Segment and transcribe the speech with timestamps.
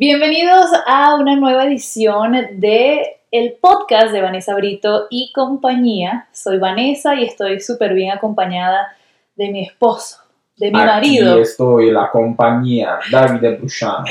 [0.00, 6.26] Bienvenidos a una nueva edición de el podcast de Vanessa Brito y compañía.
[6.32, 8.96] Soy Vanessa y estoy súper bien acompañada
[9.36, 10.16] de mi esposo,
[10.56, 11.32] de mi marido.
[11.32, 14.04] Aquí estoy, la compañía, David Bruchano.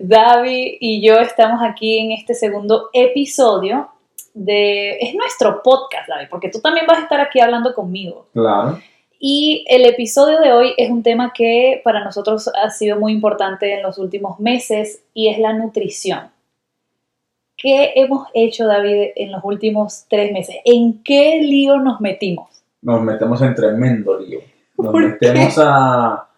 [0.00, 3.90] David y yo estamos aquí en este segundo episodio
[4.34, 4.98] de...
[4.98, 8.26] Es nuestro podcast, David, porque tú también vas a estar aquí hablando conmigo.
[8.32, 8.80] Claro.
[9.18, 13.74] Y el episodio de hoy es un tema que para nosotros ha sido muy importante
[13.74, 16.30] en los últimos meses y es la nutrición.
[17.56, 20.56] ¿Qué hemos hecho, David, en los últimos tres meses?
[20.64, 22.62] ¿En qué lío nos metimos?
[22.82, 24.38] Nos metemos en tremendo lío.
[24.78, 26.28] Nos ¿Por metemos a,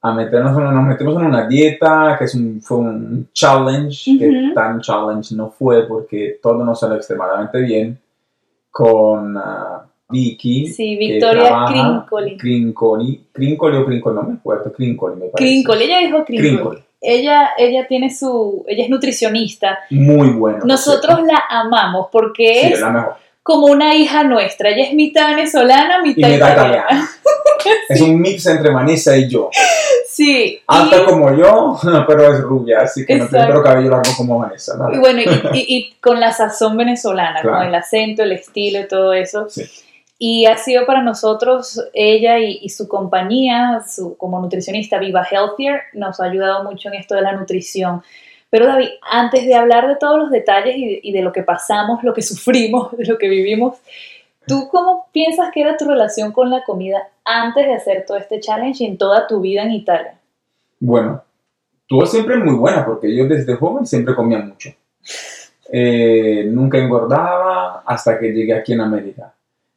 [0.00, 4.28] a meternos en, nos metemos en una dieta que es un, fue un challenge, que
[4.28, 4.54] Ujú.
[4.54, 8.00] tan challenge no fue porque todo nos salió extremadamente bien
[8.70, 10.66] con ah, Vicky.
[10.68, 12.36] Sí, Victoria Crincoli.
[12.38, 13.24] Crincoli.
[13.32, 14.72] Crincoli o Crincoli, no me acuerdo.
[14.72, 15.36] Crincoli me parece.
[15.36, 16.48] Crincol, ella dijo Crincol.
[16.50, 16.82] Crincoli.
[17.00, 19.78] Ella, ella tiene su, ella es nutricionista.
[19.90, 20.64] Muy bueno.
[20.64, 23.14] Nosotros la amamos porque Sí, es la mejor.
[23.42, 24.70] como una hija nuestra.
[24.70, 26.84] Ella es mitad venezolana, Y mitad me da italiana.
[26.86, 27.08] italiana.
[27.88, 29.50] Es un mix entre Vanessa y yo.
[30.06, 30.58] Sí.
[30.66, 34.78] Alta y- como yo, pero es rubia, así que no pero cabello largo como Vanessa.
[34.92, 37.58] Y bueno, y, y- y con la sazón venezolana, Claro.
[37.58, 39.48] con el acento, el estilo y todo eso.
[39.50, 39.64] Sí.
[40.20, 43.80] Y ha sido para nosotros, ella y, su compañía,
[44.16, 48.02] como nutricionista Viva Healthier, nos ha ayudado mucho en esto de la nutrición.
[48.50, 52.12] Pero David, antes de hablar de todos los detalles y, de lo que pasamos, lo
[52.12, 53.78] que sufrimos, lo que vivimos,
[54.44, 58.40] ¿tú cómo piensas que era tu relación con la comida antes de hacer todo este
[58.40, 60.18] challenge y en toda tu vida en Italia?
[60.80, 61.22] Bueno,
[61.86, 64.70] tuvo siempre muy buena porque yo desde joven siempre comía mucho.
[65.70, 69.32] Eh, nunca engordaba hasta que llegué aquí en América.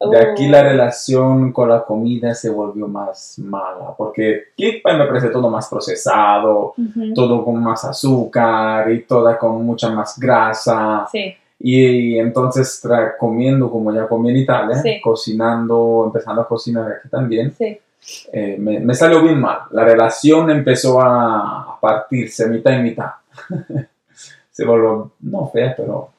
[0.10, 0.64] De aquí la Oh.
[0.64, 5.68] relación con la comida se volvió más mala porque aquí pues, me parece todo más
[5.70, 6.74] procesado,
[7.14, 11.08] todo con más azúcar y toda con mucha más grasa.
[11.12, 12.82] Sí, Y entonces
[13.20, 15.00] comiendo como ya comí en Italia, Sí.
[15.02, 17.80] cocinando, empezando a cocinar aquí también, sí.
[18.34, 19.60] eh, me, me salió bien mal.
[19.70, 23.12] La relación empezó a, a partirse mitad y mitad.
[24.50, 26.10] Se volvió, no fea, pero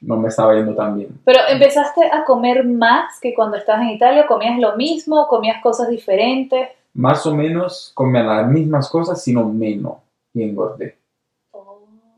[0.00, 1.20] no me estaba yendo tan bien.
[1.24, 5.88] Pero empezaste a comer más que cuando estabas en Italia, comías lo mismo, comías cosas
[5.88, 6.68] diferentes.
[6.94, 9.94] Más o menos comía las mismas cosas, sino menos,
[10.34, 10.96] y engordé.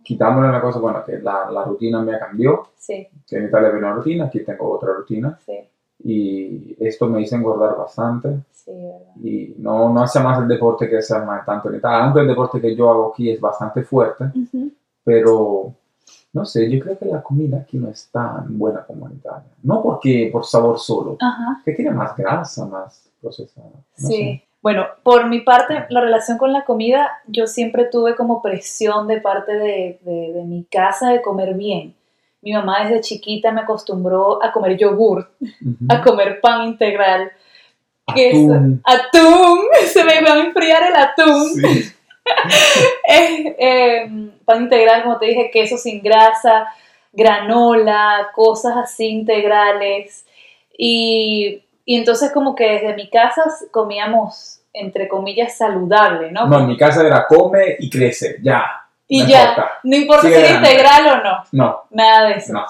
[0.02, 3.78] Quitámosle una cosa, bueno, que la, la rutina me cambió, Sí, que en Italia había
[3.80, 5.58] una rutina, aquí tengo otra rutina, sí,
[6.02, 8.40] y esto me hizo engordar bastante.
[8.50, 9.14] sí, verdad.
[9.22, 12.26] y no, no hace más el deporte que se llama tanto en Italia, aunque el
[12.28, 14.24] deporte que yo hago aquí es bastante fuerte,
[15.04, 15.72] pero
[16.32, 19.48] no sé, yo creo que la comida aquí no es tan buena como en Italia.
[19.62, 23.68] No porque por sabor solo, Ajá, que tiene más grasa, más procesada.
[23.98, 24.42] no sí.
[24.62, 29.18] Bueno, por mi parte, la relación con la comida, yo siempre tuve como presión de
[29.20, 31.94] parte de, de- de mi casa de comer bien.
[32.42, 35.30] Mi mamá desde chiquita me acostumbró a comer yogur,
[35.88, 37.30] a comer pan integral,
[38.06, 38.82] Atún.
[38.84, 41.48] atún, se me va a enfriar el atún.
[41.54, 41.92] Sí.
[43.06, 44.10] Es eh,
[44.44, 46.66] pan integral, como te dije, queso sin grasa,
[47.12, 50.26] granola, cosas así integrales.
[50.76, 56.46] Y, y entonces como que desde mi casa comíamos, entre comillas, saludable, ¿no?
[56.46, 58.64] No, en mi casa era come y crece, ya.
[59.08, 59.70] y no ya, importa.
[59.82, 62.52] no importa si era integral o no, No, nada de eso.
[62.52, 62.64] no.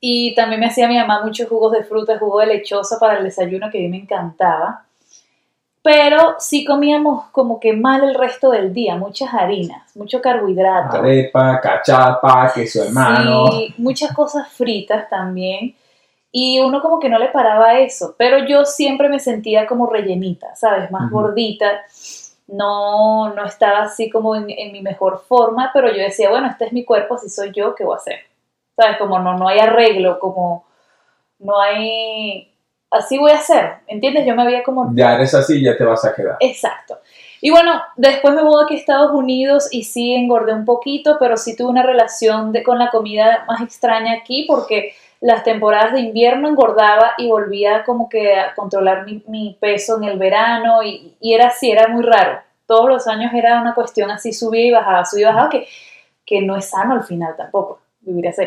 [0.00, 3.24] Y también me hacía mi mamá muchos jugos de fruta, jugo de lechosa para el
[3.24, 4.84] desayuno que a mí me encantaba.
[5.84, 10.96] Pero sí comíamos como que mal el resto del día, muchas harinas, mucho carbohidrato.
[10.96, 13.48] Arepa, cachapa, queso hermano.
[13.48, 15.74] Sí, muchas cosas fritas también.
[16.32, 18.14] Y uno como que no le paraba eso.
[18.16, 20.90] Pero yo siempre me sentía como rellenita, ¿sabes?
[20.90, 21.82] Más gordita.
[22.46, 26.64] No, no estaba así como en, en mi mejor forma, pero yo decía, bueno, este
[26.64, 28.20] es mi cuerpo, así soy yo, ¿qué voy a hacer?
[28.74, 28.96] ¿Sabes?
[28.96, 30.64] Como no, no hay arreglo, como
[31.40, 32.53] no hay...
[32.94, 34.26] Así voy a hacer, ¿entiendes?
[34.26, 36.36] Yo me había como Ya eres así, ya te vas a quedar.
[36.40, 36.98] Exacto.
[37.40, 41.36] Y bueno, después me mudé aquí a Estados Unidos y sí engordé un poquito, pero
[41.36, 46.00] sí tuve una relación de, con la comida más extraña aquí porque las temporadas de
[46.00, 51.16] invierno engordaba y volvía como que a controlar mi, mi peso en el verano y,
[51.20, 52.40] y era así, era muy raro.
[52.66, 55.66] Todos los años era una cuestión así, subía y bajaba, subía y bajaba, que,
[56.24, 58.44] que no es sano al final tampoco vivir así.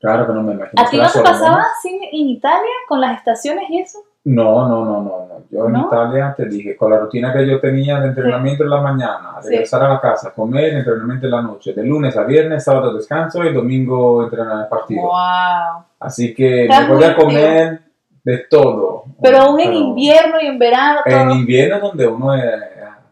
[0.00, 0.82] Claro que no me imagino.
[0.82, 3.98] ¿A ti no te pasaba así en Italia con las estaciones y eso?
[4.24, 5.42] No, no, no, no, no.
[5.50, 5.86] Yo en ¿No?
[5.86, 9.50] Italia te dije, con la rutina que yo tenía de entrenamiento en la mañana, Sí.
[9.50, 13.42] regresar a la casa, comer, entrenamiento en la noche, de lunes a viernes, sábado descanso
[13.44, 15.02] y domingo entrenar el partido.
[15.02, 15.84] ¡Wow!
[15.98, 17.80] Así que me podía muy comer
[18.22, 19.04] de todo.
[19.22, 21.14] Pero aún en invierno y en verano, todo.
[21.18, 22.44] En invierno donde uno es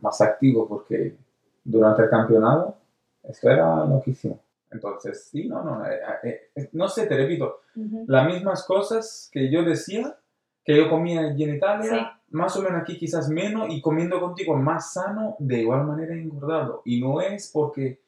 [0.01, 1.17] más activo porque
[1.65, 2.77] durante el campeonato
[3.25, 4.39] Esto era loquísimo.
[4.71, 8.05] Entonces, sí, no, no, eh, eh, eh, no sé, te repito, Ujú.
[8.07, 10.17] las mismas cosas que yo decía,
[10.65, 11.99] que yo comía allí en Italia, Sí.
[12.31, 16.21] más o menos aquí quizás menos, y comiendo contigo más sano, de igual manera he
[16.21, 16.83] engordado.
[16.85, 18.01] Y no es porque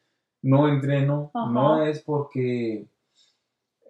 [0.42, 1.50] no entreno, Ajá.
[1.50, 2.84] no es porque,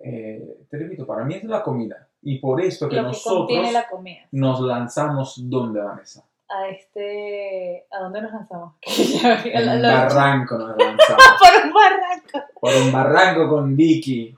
[0.02, 2.08] eh, te repito, para mí es la comida.
[2.22, 3.86] Y por esto que Lo que nosotros la
[4.32, 6.24] nos lanzamos donde, Vanessa.
[6.52, 7.86] A este.
[7.92, 8.74] ¿A dónde nos lanzamos?
[9.54, 11.22] La- un barranco nos lanzamos.
[11.38, 12.48] Por un barranco.
[12.60, 14.34] por un barranco con Vicky.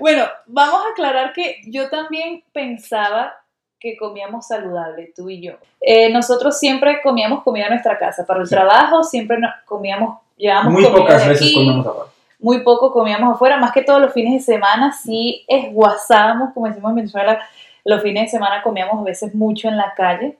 [0.00, 3.34] Bueno, vamos a aclarar que yo también pensaba
[3.80, 5.52] que comíamos saludable, tú y yo.
[5.80, 8.24] Eh, nosotros siempre comíamos comida en nuestra casa.
[8.24, 8.54] Para el Sí.
[8.54, 12.10] trabajo siempre nos comíamos, llevábamos Muy comida pocas de veces aquí, comemos afuera.
[12.38, 16.90] muy poco comíamos afuera, más que todos los fines de semana sí esguazábamos, como decimos
[16.90, 17.40] en Venezuela,
[17.84, 20.38] los fines de semana comíamos a veces mucho en la calle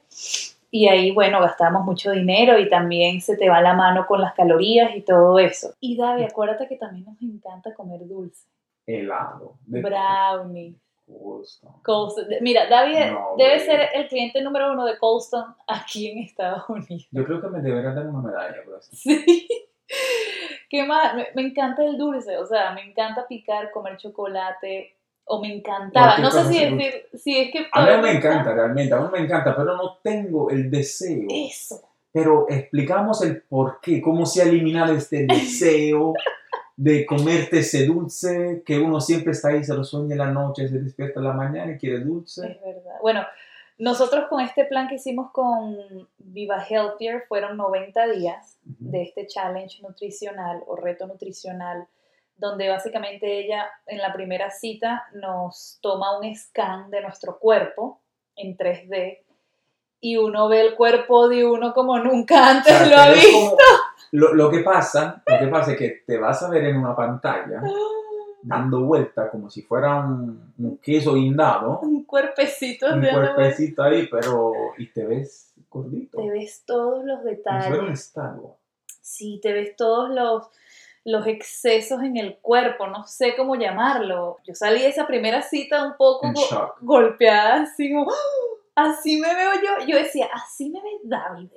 [0.76, 4.35] y ahí, bueno, gastábamos mucho dinero y también se te va la mano con las
[4.35, 5.73] calorías y todo eso.
[5.79, 8.49] Y David, acuérdate que también nos encanta comer dulce,
[8.85, 9.56] Helado.
[9.67, 10.75] Brownie.
[11.06, 11.81] gusto.
[11.85, 12.26] Colston.
[12.41, 17.06] Mira, David No, debe ser el cliente número uno de Colston aquí en Estados Unidos.
[17.12, 18.91] Yo creo que me deberían dar una medalla por eso.
[18.97, 19.47] Sí.
[20.69, 21.15] ¿Qué más?
[21.15, 24.94] Me, me encanta el dulce, o sea, me encanta picar, comer chocolate,
[25.25, 26.19] o me encantaba.
[26.19, 27.67] No sé si decir, si es que...
[27.73, 31.26] A mí me encanta, realmente, a mí me encanta, pero no tengo el deseo.
[31.31, 31.82] Eso.
[32.12, 36.15] Pero explicamos el por qué, cómo se ha eliminado este deseo
[36.76, 40.69] de comerte ese dulce, que uno siempre está ahí, se lo sueña en la noche,
[40.69, 42.47] se despierta en la mañana y quiere dulce.
[42.47, 42.99] Es verdad.
[43.00, 43.25] Bueno,
[43.79, 45.76] nosotros con este plan que hicimos con
[46.19, 51.87] Viva Healthier fueron 90 días de este challenge nutricional o reto nutricional,
[52.36, 58.00] donde básicamente ella en la primera cita nos toma un scan de nuestro cuerpo
[58.36, 59.19] en 3D
[60.00, 63.31] y uno ve el cuerpo de uno como nunca O antes sea, lo ha visto.
[63.32, 63.56] como-
[64.12, 66.94] lo, lo que pasa, lo que pasa es que te vas a ver en una
[66.94, 67.62] pantalla
[68.42, 74.52] dando vuelta como si fuera un, un queso guindado, Un cuerpecito un cuerpecito ahí, pero
[74.76, 76.19] y te ves gordito.
[76.19, 78.50] Te ves todos los Como si fuera un detalles.
[79.00, 80.46] Sí, te ves todos los,
[81.04, 84.38] los excesos en el cuerpo, no sé cómo llamarlo.
[84.46, 88.86] Yo salí de esa primera cita un poco go- golpeada, así como, ¡Ah!
[88.88, 89.86] así me veo yo.
[89.86, 91.50] Yo decía, así me ve David.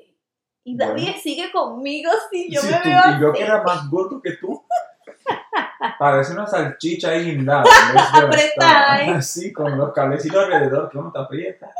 [0.65, 1.19] Y David Bueno.
[1.23, 3.37] sigue conmigo si yo Sí, me tú- veo y yo así.
[3.39, 4.61] que era más gordo que tú.
[5.99, 7.63] Parece una salchicha ahí guindada.
[8.13, 9.11] Apretada, estar ¿eh?
[9.11, 11.71] Así, con los cablecitos alrededor que uno te aprieta.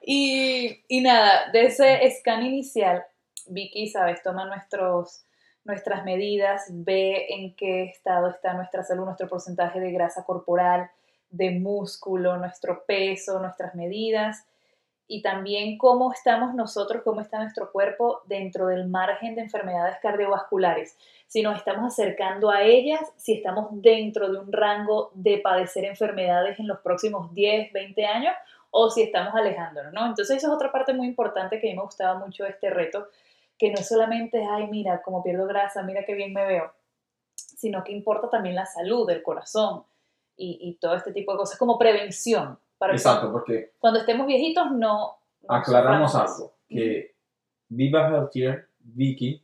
[0.00, 3.04] Y, y nada, de ese scan inicial,
[3.46, 5.24] Vicky, sabes, toma nuestros,
[5.64, 10.90] nuestras medidas, ve en qué estado está nuestra salud, nuestro porcentaje de grasa corporal,
[11.30, 14.46] de músculo, nuestro peso, nuestras medidas
[15.06, 20.96] y también cómo estamos nosotros, cómo está nuestro cuerpo dentro del margen de enfermedades cardiovasculares.
[21.26, 26.58] Si nos estamos acercando a ellas, si estamos dentro de un rango de padecer enfermedades
[26.58, 28.34] en los próximos 10, 20 años
[28.70, 30.06] o si estamos alejándonos, ¿no?
[30.06, 33.08] Entonces eso es otra parte muy importante que a mí me gustaba mucho este reto,
[33.64, 36.70] que no es solamente, ay, mira, cómo pierdo grasa, mira qué bien me veo,
[37.34, 39.84] sino que importa también la salud del corazón
[40.36, 42.58] y, y todo este tipo de cosas como prevención.
[42.76, 45.16] Para que Exacto, porque cuando estemos viejitos no...
[45.48, 46.52] no aclaramos algo.
[46.68, 47.14] Que
[47.70, 49.42] Viva Healthier, Vicky,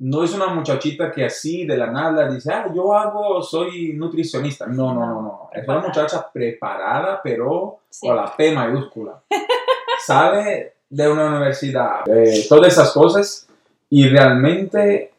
[0.00, 4.66] no es una muchachita que así de la nada dice, ah, yo hago, soy nutricionista.
[4.66, 5.50] No, no, no, no.
[5.54, 8.06] Es una muchacha preparada, pero Sí.
[8.06, 9.22] con la P mayúscula.
[10.04, 13.46] Sale de una universidad, de todas esas cosas,
[13.90, 15.12] y realmente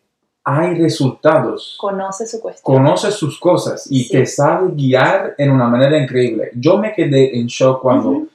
[0.44, 1.76] hay resultados.
[1.80, 2.76] Conoce su cuestión.
[2.78, 4.12] Conoce sus cosas y Sí.
[4.14, 6.52] te sabe guiar en una manera increíble.
[6.56, 8.30] Yo me quedé en shock cuando, Ujú.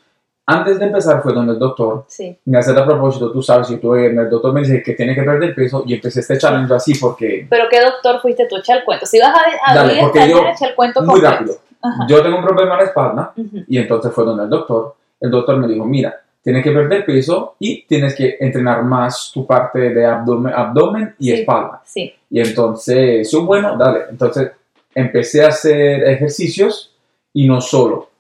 [0.47, 3.79] antes de empezar, fue donde el doctor Sí, me hace a propósito, tú sabes, si
[3.79, 6.95] tú, el doctor me dice que tiene que perder peso y empecé este challenge así
[6.99, 8.57] porque, pero ¿qué doctor fuiste tú?
[8.59, 9.07] Echa el cuento.
[9.07, 11.35] Si vas a, a Dale, abrir porque yo- echa el cuento muy completo.
[11.37, 12.07] rápido, Ajá.
[12.09, 13.65] yo tengo un problema en la espalda Ujú.
[13.67, 17.57] y entonces fue donde el doctor, el doctor me dijo, mira, tienes que perder peso
[17.59, 21.33] y tienes que entrenar más tu parte de abdomen, abdomen y Sí.
[21.41, 21.81] espalda.
[21.85, 24.01] Sí, Y entonces, yo, bueno, dale.
[24.11, 24.53] Entonces,
[24.95, 26.95] empecé a hacer ejercicios
[27.33, 28.11] y no solo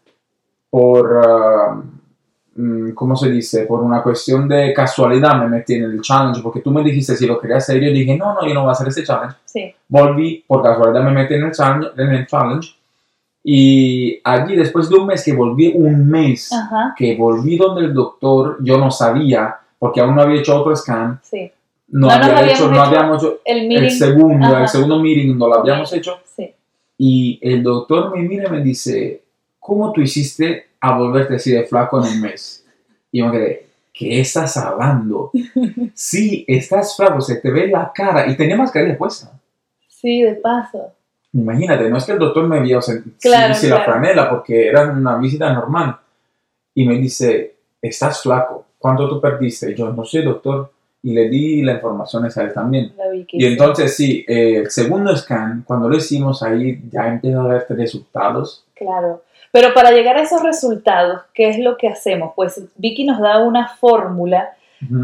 [0.71, 1.21] por,
[2.57, 3.65] mm, ¿cómo se dice?
[3.67, 7.27] Por una cuestión de casualidad me metí en el challenge, porque tú me dijiste si
[7.27, 9.37] lo quería hacer, yo dije, no, no, yo no voy a hacer ese challenge.
[9.45, 9.75] sí.
[9.89, 12.75] Volví, por casualidad me metí en el challenge, en el challenge
[13.47, 17.93] y allí, después de un mes, que volví un mes, Ajá, que volví donde el
[17.93, 21.51] doctor, yo no sabía, porque aún no había hecho otro scan, sí.
[21.89, 24.63] no, No había habíamos hecho, no hecho habíamos hecho El el segundo, Ajá.
[24.63, 26.51] el segundo meeting no lo habíamos hecho Sí.
[26.97, 29.23] y el doctor me mira y me dice,
[29.61, 32.65] ¿cómo tú hiciste a volverte así de flaco en un mes?
[33.13, 35.31] Y yo me quedé, ¿qué estás hablando?
[35.95, 39.31] Sí, estás flaco, se te ve la cara y tenía mascarilla puesta.
[39.87, 40.93] Sí, de paso.
[41.35, 45.19] Imagínate, no es que el doctor me vio sin, Claro, la franela porque era una
[45.19, 45.97] visita normal.
[46.75, 49.73] Y me dice, estás flaco, ¿cuánto tú perdiste?
[49.73, 50.71] Y yo, no sé, doctor.
[51.03, 52.95] Y le di la información esa a él también.
[53.29, 57.67] Y entonces sí, eh, el segundo scan, cuando lo hicimos ahí, ya empezó a ver
[57.69, 58.65] resultados.
[58.75, 59.23] Claro.
[59.53, 62.33] Pero para llegar a esos resultados, ¿qué es lo que hacemos?
[62.35, 64.57] Pues Vicky nos da una fórmula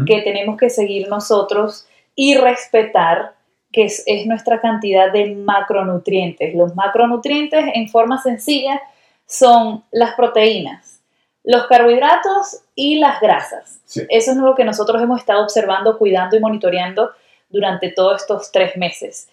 [0.05, 3.33] que tenemos que seguir nosotros y respetar,
[3.71, 6.53] que es, es nuestra cantidad de macronutrientes.
[6.55, 8.81] Los macronutrientes, en forma sencilla,
[9.25, 11.01] son las proteínas,
[11.43, 13.79] los carbohidratos y las grasas.
[13.85, 14.01] Sí.
[14.09, 17.11] Eso es lo que nosotros hemos estado observando, cuidando y monitoreando
[17.49, 19.29] durante todos estos tres meses.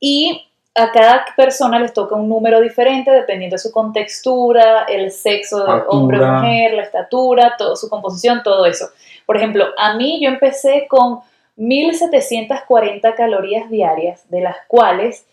[0.00, 5.64] Y a cada persona les toca un número diferente dependiendo de su contextura, el sexo
[5.64, 8.88] de hombre o mujer, la estatura, todo, su composición, todo eso.
[9.26, 11.20] Por ejemplo, a mí yo empecé con
[11.56, 15.26] 1740 calorías diarias, de las cuales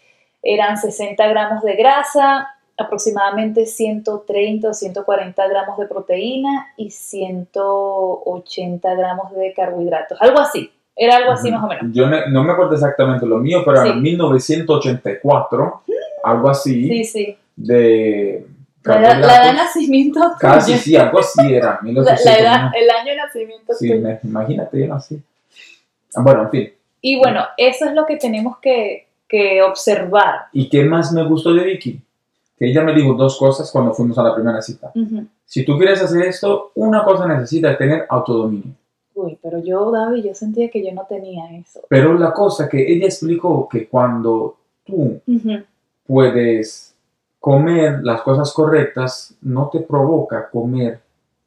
[0.43, 9.33] eran 60 gramos de grasa, aproximadamente 130 o 140 gramos de proteína y 180 gramos
[9.35, 10.21] de carbohidratos.
[10.21, 11.85] Algo así, era algo así más o menos.
[11.93, 13.89] Yo no me acuerdo exactamente lo mío, pero Sí.
[13.89, 15.81] en 1984,
[16.23, 17.37] algo así, Sí, sí.
[17.55, 18.45] de
[18.85, 20.83] La edad, la edad de nacimiento Casi, tuya.
[20.83, 21.71] sí, algo así era.
[21.81, 22.71] La, 1900, la edad, ¿no?
[22.75, 25.21] el año de nacimiento Sí, me- imagínate, era así.
[26.15, 26.69] Ah, Bueno, en fin.
[27.01, 30.47] Y bueno, eso es lo que tenemos que, que observar.
[30.51, 32.01] ¿Y qué más me gustó de Vicky?
[32.57, 34.91] Que ella me dijo dos cosas cuando fuimos a la primera cita.
[34.93, 35.25] Ujú.
[35.45, 38.73] Si tú quieres hacer esto, una cosa necesitas tener autodominio.
[39.15, 41.81] Uy, pero yo, David, yo sentía que yo no tenía eso.
[41.89, 45.63] Pero la cosa que ella explicó que cuando tú Ujú.
[46.05, 46.95] puedes
[47.39, 50.99] comer las cosas correctas, no te provoca comer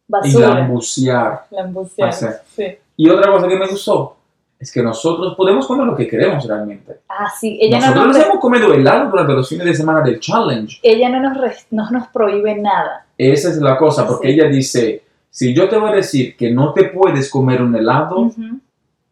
[0.08, 0.48] y Basura.
[0.54, 1.44] lambucear.
[1.50, 2.26] La embucear, Así.
[2.54, 2.64] Sí.
[2.96, 4.16] Y otra cosa que me gustó
[4.62, 7.00] es que nosotros podemos comer lo que queremos realmente.
[7.08, 7.58] Ah, sí.
[7.60, 10.20] Ella no, nosotros nos, nos re- hemos comido helado durante los fines de semana del
[10.20, 10.78] challenge.
[10.82, 13.04] ella no, nos, res- no nos prohíbe nada.
[13.18, 14.34] Esa es la cosa, porque Sí.
[14.34, 18.20] ella dice, si yo te voy a decir que no te puedes comer un helado,
[18.20, 18.60] Ujú.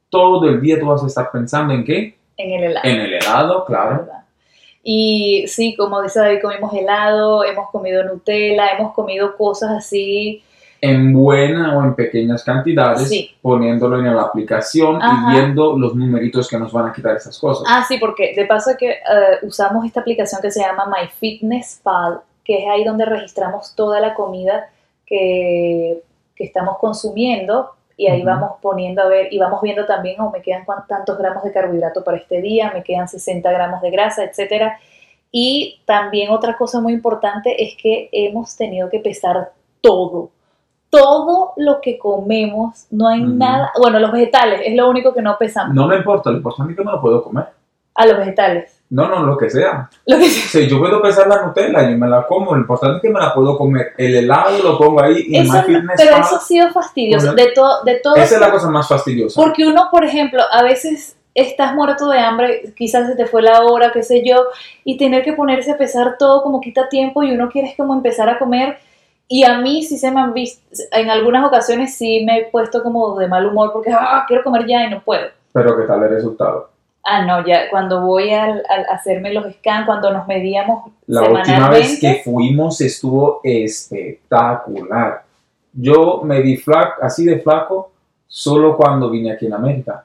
[0.08, 2.16] todo el día tú vas a estar pensando en qué?
[2.36, 2.88] En el helado.
[2.88, 4.06] En el helado, claro.
[4.82, 10.42] Y sí, como dice David, comimos helado, hemos comido Nutella, hemos comido cosas así.
[10.82, 13.30] En buena o en pequeñas cantidades, Sí.
[13.42, 15.30] poniéndolo en la aplicación Ajá.
[15.30, 17.64] y viendo los numeritos que nos van a quitar esas cosas.
[17.68, 18.96] Ah, sí, porque de paso que eh,
[19.42, 24.68] usamos esta aplicación que se llama MyFitnessPal, que es ahí donde registramos toda la comida
[25.06, 26.02] que,
[26.34, 28.26] que estamos consumiendo y ahí Ujú.
[28.30, 32.02] vamos poniendo a ver y vamos viendo también, oh, me quedan tantos gramos de carbohidrato
[32.02, 34.78] para este día, me quedan 60 gramos de grasa, etcétera.
[35.30, 40.30] Y también otra cosa muy importante es que hemos tenido que pesar todo.
[40.90, 45.36] Todo lo que comemos, no hay nada, bueno, los vegetales es lo único que no
[45.38, 45.74] pesamos.
[45.74, 47.46] No me importa, lo importante es que me lo puedo comer.
[47.94, 48.76] A los vegetales.
[48.90, 49.88] No, no, lo que sea.
[50.06, 52.54] Lo que Si yo puedo pesar la Nutella, yo me la como.
[52.54, 53.92] Lo importante es que me la puedo comer.
[53.96, 57.26] El helado lo pongo ahí y Eso Fitness pero eso ha sido fastidioso.
[57.26, 58.16] Bueno, de, to- de todo.
[58.16, 59.40] Esa es la cosa más fastidiosa.
[59.40, 63.62] Porque uno, por ejemplo, a veces estás muerto de hambre, quizás se te fue la
[63.62, 64.46] hora, qué sé yo,
[64.82, 68.28] y tener que ponerse a pesar todo como quita tiempo y uno quiere como empezar
[68.28, 68.78] a comer.
[69.32, 70.60] Y a mí sí se me han visto,
[70.90, 74.66] en algunas ocasiones sí me he puesto como de mal humor porque ah, quiero comer
[74.66, 75.28] ya y no puedo.
[75.52, 76.68] Pero ¿qué tal el resultado?
[77.04, 78.60] Ah, no, ya cuando voy al
[78.90, 85.22] hacerme los scans, cuando nos medíamos La última vez que fuimos estuvo espectacular.
[85.74, 87.92] Yo me di flaco, así de flaco
[88.26, 90.04] solo cuando vine aquí en América.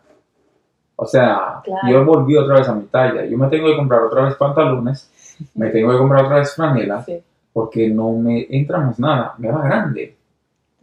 [0.98, 1.88] O sea, Claro.
[1.90, 3.26] yo volví otra vez a mi talla.
[3.26, 5.10] Yo me tengo que comprar otra vez pantalones,
[5.56, 7.24] me tengo que comprar otra vez franela, sí,
[7.56, 10.14] porque no me entra más nada, me va grande.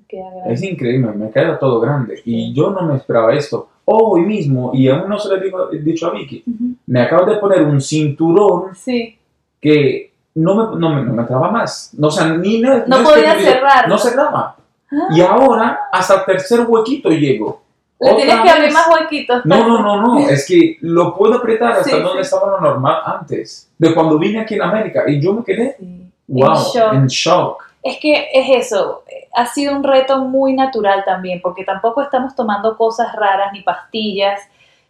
[0.09, 0.53] grande.
[0.55, 2.23] Es increíble, me queda todo grande.
[2.25, 3.69] Y yo no me esperaba esto.
[3.85, 6.75] Hoy mismo, y aún no se lo he digo- he dicho a Vicky, Ujú.
[6.87, 9.19] me acabo de poner un cinturón Sí,
[9.61, 11.93] que no me, no me, no me entraba más.
[11.99, 13.87] No, o sea, ni no, No que podía diga- cerrar.
[13.89, 14.57] No cerraba.
[14.91, 15.09] Ah.
[15.15, 17.61] Y ahora hasta el tercer huequito llego.
[18.01, 19.45] le tienes que abrir más huequitos.
[19.45, 20.19] No, no, no, no.
[20.31, 22.35] Es que lo puedo apretar hasta Sí, donde sí.
[22.35, 23.71] estaba lo normal antes.
[23.79, 25.05] De cuando vine aquí en América.
[25.07, 26.02] Y yo me quedé, Sí.
[26.33, 26.93] Wow, En shock.
[26.93, 27.65] en shock.
[27.83, 32.77] Es que es eso, ha sido un reto muy natural también, porque tampoco estamos tomando
[32.77, 34.41] cosas raras, ni pastillas,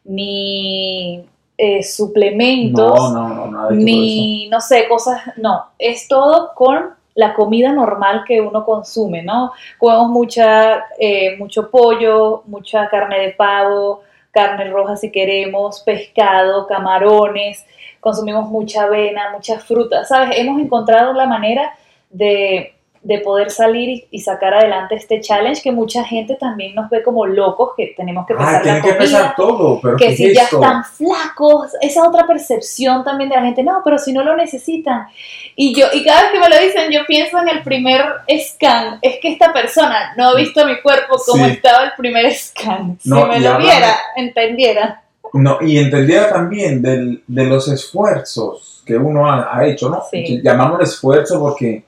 [0.04, 1.24] ni
[1.56, 8.40] eh, suplementos, No, ni, no sé, cosas, no, es todo con la comida normal que
[8.40, 9.52] uno consume, ¿no?
[9.78, 17.64] Comemos mucha, eh, mucho pollo, mucha carne de pavo, carne roja si queremos, pescado, camarones,
[18.02, 20.36] consumimos mucha avena, mucha fruta, ¿sabes?
[20.38, 21.72] Hemos encontrado la manera
[22.10, 26.88] de de poder salir y, y sacar adelante este challenge que mucha gente también nos
[26.88, 29.96] ve como locos que tenemos que Ah, pesar la tienen que pesar comida, todo, pero
[29.96, 30.62] que ¿qué si es ya esto?
[30.62, 35.08] están flacos, esa otra percepción también de la gente, no, pero si no lo necesitan.
[35.56, 38.04] Y yo, y cada vez que me lo dicen, yo pienso en el primer
[38.38, 41.50] scan, es que esta persona no ha visto mi cuerpo como Sí.
[41.54, 42.98] estaba el primer scan.
[43.00, 45.02] Si No, me y lo viera, entendiera.
[45.34, 50.02] No, y entendiera también del- de los esfuerzos que uno ha, ha hecho, ¿no?
[50.10, 50.40] Sí.
[50.42, 51.84] Llamamos esfuerzo porque,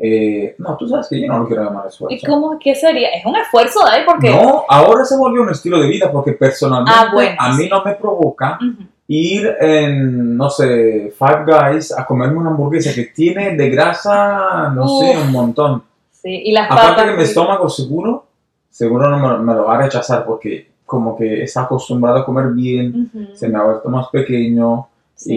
[0.00, 2.14] eh, no, tú sabes que yo no lo quiero llamar esfuerzo.
[2.16, 3.08] ¿Y cómo, qué sería?
[3.08, 4.30] Es un esfuerzo, David, porque...
[4.30, 7.68] No, ahora se volvió un estilo de vida porque personalmente Ah, bueno, a mí sí.
[7.68, 8.84] no me provoca Ujú.
[9.08, 14.86] ir en, no sé, Five Guys a comerme una hamburguesa que tiene de grasa, no
[14.88, 15.24] sé, Uf.
[15.24, 15.82] un montón.
[16.12, 17.04] Sí, y las Aparte papas...
[17.10, 18.24] que mi estómago seguro,
[18.70, 22.46] seguro no me, me lo va a rechazar porque como que está acostumbrado a comer
[22.54, 23.36] bien, Ujú.
[23.36, 25.34] se me ha vuelto más pequeño Sí.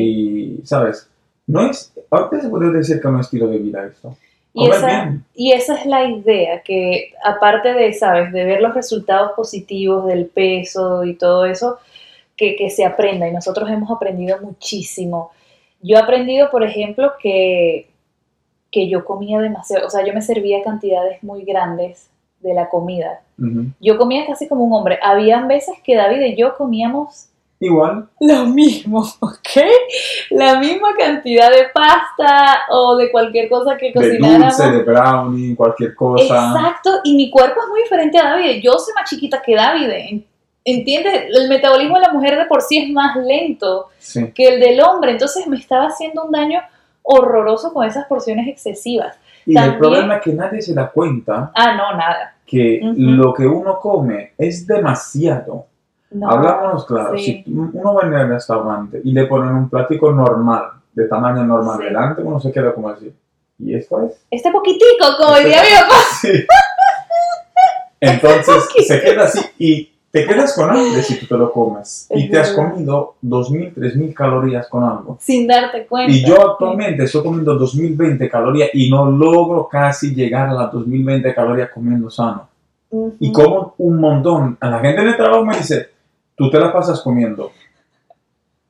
[0.61, 1.09] y, ¿sabes?
[1.45, 4.15] No es, ahorita se puede decir que es un estilo de vida esto.
[4.53, 5.25] Y Comer esa, bien.
[5.35, 8.31] y esa es la idea, que aparte de, ¿sabes?
[8.31, 11.79] De ver los resultados positivos del peso y todo eso,
[12.37, 13.27] que, que se aprenda.
[13.27, 15.31] Y nosotros hemos aprendido muchísimo.
[15.81, 17.89] Yo he aprendido, por ejemplo, que,
[18.71, 22.07] que yo comía demasiado, o sea, yo me servía cantidades muy grandes
[22.41, 23.21] de la comida.
[23.79, 24.99] Yo comía casi como un hombre.
[25.01, 27.27] Habían veces que David y yo comíamos
[27.63, 29.49] Igual, lo mismo, ¿ok?
[30.31, 34.57] La misma cantidad de pasta o de cualquier cosa que de cocináramos.
[34.57, 36.23] dulce, de brownie, cualquier cosa.
[36.23, 38.61] Exacto, y mi cuerpo es muy diferente a David.
[38.63, 39.89] Yo soy más chiquita que David.
[39.91, 40.25] en-
[40.63, 41.25] ¿Entiendes?
[41.35, 44.31] El metabolismo de la mujer de por sí es más lento Sí.
[44.31, 46.61] que el del hombre, entonces me estaba haciendo un daño
[47.03, 49.17] horroroso con esas porciones excesivas.
[49.45, 52.35] Y También- el problema es que nadie se da cuenta Ah, no, nada.
[52.45, 52.93] que Ujú.
[52.97, 55.65] lo que uno come es demasiado.
[56.11, 56.29] No.
[56.29, 57.41] Hablámonos claro, sí.
[57.45, 61.77] si uno va en el restaurante y le ponen un platico normal, de tamaño normal
[61.79, 61.83] Sí.
[61.85, 63.13] delante, uno se queda como así.
[63.59, 64.25] ¿Y esto es?
[64.29, 65.95] Este poquitico, como Este- diría mi papá.
[66.21, 66.45] Sí.
[67.99, 72.05] Entonces se queda así y te quedas con hambre si tú te lo comes.
[72.09, 75.17] Es y te has comido 2.000, 3.000 calorías con algo.
[75.21, 76.13] Sin darte cuenta.
[76.13, 81.33] Y yo actualmente estoy comiendo 2020 calorías y no logro casi llegar a las 2020
[81.33, 82.49] calorías comiendo sano.
[82.89, 83.15] Ujú.
[83.19, 84.57] Y como un montón.
[84.59, 85.89] A la gente en el trabajo me dice,
[86.35, 87.51] tú te la pasas comiendo.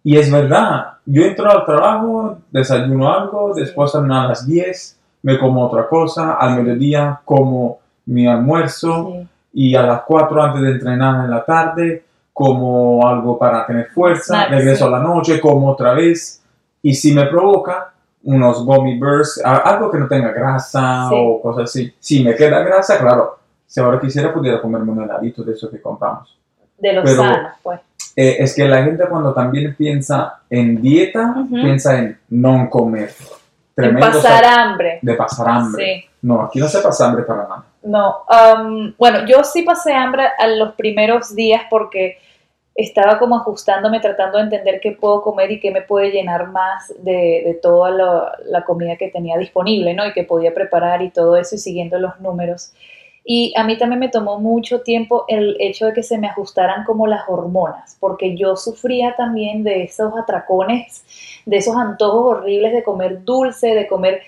[0.04, 5.66] Y es verdad, yo entro al trabajo, desayuno algo, después a las 10 me como
[5.66, 9.28] otra cosa, al mediodía como mi almuerzo Sí.
[9.54, 14.46] Y a las 4 antes de entrenar en la tarde como algo para tener fuerza,
[14.46, 14.94] regreso sí.
[14.94, 16.42] a la noche, como otra vez
[16.82, 19.00] y si me provoca unos gummy
[19.44, 21.16] a- algo que no tenga grasa Sí.
[21.18, 21.94] o cosas así.
[22.00, 25.82] Si me queda grasa, claro, si ahora quisiera pudiera comerme un heladito de eso que
[25.82, 26.38] compramos.
[26.78, 27.80] De los Pero- sanos, pues.
[28.16, 31.56] Eh, es que la gente cuando también piensa en dieta, Ujú.
[31.56, 33.10] piensa en no comer.
[33.10, 35.00] En Tremendo pasar sa- hambre.
[35.02, 35.86] de pasar hambre.
[35.86, 36.10] Sí.
[36.24, 37.64] No, aquí no se pasa hambre para nada.
[37.84, 42.20] No, am, bueno, yo sí pasé hambre a los primeros días porque
[42.76, 46.94] estaba como ajustándome, tratando de entender qué puedo comer y qué me puede llenar más
[47.00, 50.06] de, de toda la, la comida que tenía disponible, ¿no?
[50.06, 52.74] Y que podía preparar y todo eso y siguiendo los números.
[53.24, 56.84] Y a mí también me tomó mucho tiempo el hecho de que se me ajustaran
[56.86, 61.04] como las hormonas, porque yo sufría también de esos atracones,
[61.46, 64.22] de esos antojos horribles de comer dulce, de comer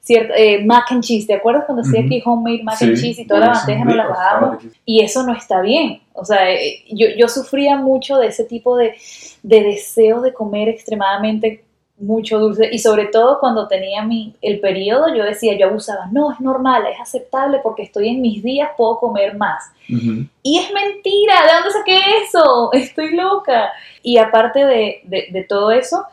[0.00, 1.26] cierta, eh, mac and cheese.
[1.26, 2.06] ¿Te acuerdas cuando hacía Ujú.
[2.06, 4.64] aquí homemade mac Sí, and cheese y toda la bandeja nos la bajábamos?
[4.84, 6.00] Y eso no está bien.
[6.14, 8.94] O sea, eh, yo, yo sufría mucho de ese tipo de,
[9.42, 11.64] de deseo de comer extremadamente
[12.02, 16.32] mucho dulce y sobre todo cuando tenía mi, el periodo yo decía, yo abusaba, no,
[16.32, 19.64] es normal, es aceptable porque estoy en mis días, puedo comer más.
[19.86, 22.70] Y es mentira, ¿de dónde saqué eso?
[22.72, 23.70] Estoy loca.
[24.02, 26.04] Y aparte de, de- de todo eso,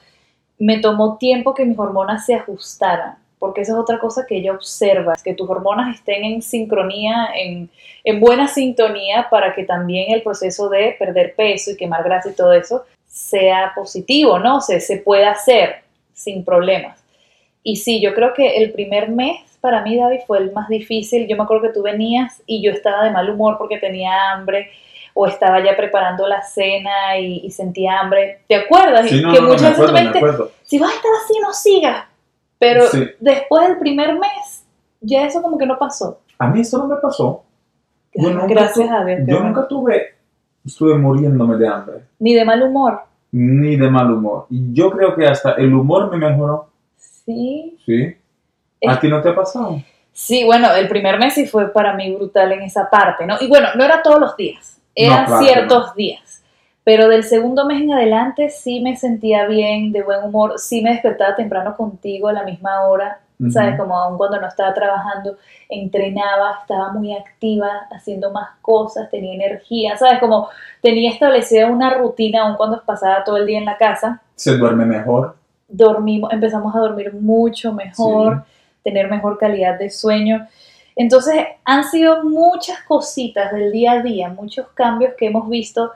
[0.60, 4.54] me tomó tiempo que mis hormonas se ajustaran, porque eso es otra cosa que ella
[4.54, 7.70] observa, que tus hormonas estén en sincronía, en,
[8.04, 12.36] en buena sintonía, para que también el proceso de perder peso y quemar grasa y
[12.36, 14.62] todo eso sea positivo, ¿no?
[14.62, 15.82] Se, se pueda hacer
[16.14, 17.04] sin problemas.
[17.64, 21.28] Y sí, yo creo que el primer mes para mí, David, fue el más difícil.
[21.28, 24.72] Yo me acuerdo que tú venías y yo estaba de mal humor porque tenía hambre
[25.14, 28.42] o estaba ya preparando la cena y, y sentía hambre.
[28.48, 29.10] ¿Te acuerdas?
[29.10, 31.12] Sí, no, que no, muchas veces tú acuerdo, me me dijiste, si vas a estar
[31.24, 32.06] así, no sigas.
[32.60, 33.06] Pero Sí.
[33.20, 34.66] después del primer mes,
[35.02, 36.20] ya eso como que no pasó.
[36.40, 37.44] A mí esto no me pasó.
[38.14, 39.20] Yo nunca Gracias tu- a Dios.
[39.28, 40.16] Yo nunca tuve,
[40.66, 43.02] estuve muriéndome de hambre, Ni de mal humor.
[43.32, 44.48] ni de mal humor.
[44.50, 46.70] Y yo creo que hasta el humor me mejoró.
[46.96, 47.78] Sí.
[47.86, 48.16] ¿Sí?
[48.82, 49.82] Es- ¿A ti no te ha pasado?
[50.12, 53.36] Sí, bueno, el primer mes sí fue para mí brutal en esa parte, ¿no?
[53.40, 56.44] Y bueno, no era todos los días, eran claro que ciertos días.
[56.88, 60.92] Pero del segundo mes en adelante sí me sentía bien, de buen humor, sí me
[60.92, 63.20] despertaba temprano contigo a la misma hora.
[63.52, 63.78] ¿sabes?
[63.78, 65.36] Como aún cuando no estaba trabajando,
[65.68, 70.20] entrenaba, estaba muy activa, haciendo más cosas, tenía energía, ¿sabes?
[70.20, 70.48] Como
[70.82, 74.22] tenía establecida una rutina aún cuando pasaba todo el día en la casa.
[74.36, 75.36] Se duerme mejor.
[75.68, 78.46] Dormimos, empezamos a dormir mucho mejor,
[78.82, 80.48] tener mejor calidad de sueño.
[80.96, 85.92] Entonces han sido muchas cositas del día a día, muchos cambios que hemos visto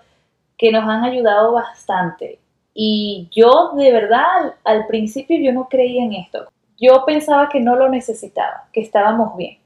[0.62, 2.38] que nos han ayudado bastante.
[2.72, 6.46] Y yo de verdad al, principio yo no creía en esto.
[6.80, 9.58] Yo pensaba que no lo necesitaba, que estábamos bien.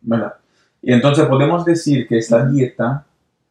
[0.00, 0.34] ¿verdad?
[0.82, 3.04] Y entonces podemos decir que esta dieta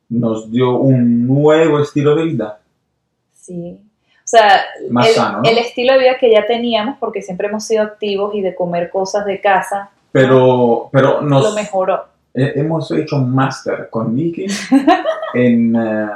[0.10, 2.60] nos dio un nuevo estilo de vida,
[3.32, 3.80] Sí.
[4.18, 5.50] O sea, más el, sano, ¿no?
[5.50, 8.90] el estilo de vida que ya teníamos, porque siempre hemos sido activos y de comer
[8.90, 12.06] cosas de casa, Pero, pero lo nos mejoró.
[12.34, 14.48] he- hemos hecho un máster con Vicky
[15.36, 16.08] en, eh,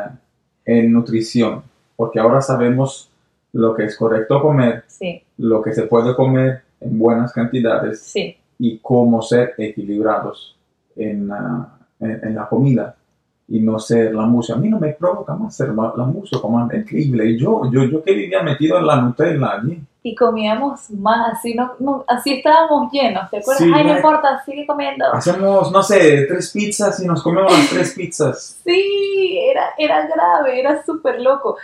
[0.69, 1.63] en nutrición,
[1.95, 3.10] porque ahora sabemos
[3.53, 8.38] lo que es correcto comer, Sí, lo que se puede comer en buenas cantidades sí.
[8.60, 10.55] y cómo ser equilibrados
[10.95, 12.95] en, ah, en, en la comida
[13.47, 14.58] y no ser la música.
[14.58, 17.25] A mí no me provoca más ser la, la música, man, es increíble.
[17.25, 19.82] Y yo, yo, yo que vivía metido en la Nutella allí.
[20.01, 23.63] Y comíamos más, así, no, no- así estábamos llenos, ¿te acuerdas?
[23.65, 25.05] Sí, Ay, no importa, sigue comiendo.
[25.13, 28.59] Hacemos, no sé, tres pizzas y nos comemos las tres pizzas.
[28.63, 31.57] Sí, era, era grave, era súper loco.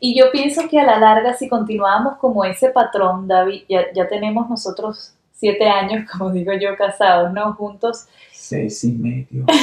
[0.00, 4.08] Y yo pienso que a la larga, si continuábamos como ese patrón, David, ya, ya
[4.08, 7.54] tenemos nosotros siete años, como digo yo, casados, ¿no?
[7.54, 8.06] Juntos.
[8.32, 9.44] Seis y medio.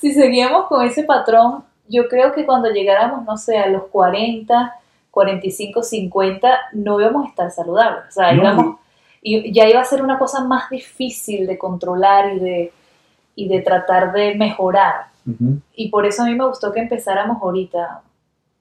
[0.00, 4.74] Si seguíamos con ese patrón, yo creo que cuando llegáramos, no sé, a los 40,
[5.14, 8.04] 45, 50, no íbamos a estar saludables.
[8.08, 8.76] O sea, No, íbamos,
[9.22, 12.72] y ya iba a ser una cosa más difícil de controlar y de,
[13.36, 15.06] y de tratar de mejorar.
[15.74, 18.02] Y por eso a mí me gustó que empezáramos ahorita,